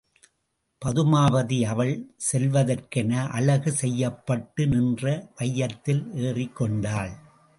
பதுமாபதி 0.81 1.65
அவள் 1.65 1.91
செல்வதற்கென 2.31 3.27
அழகு 3.31 3.71
செய்யப்பட்டு 3.71 4.65
நின்ற 4.67 5.05
வையத்தில் 5.37 6.03
ஏறிக்கொண்டாள். 6.21 7.13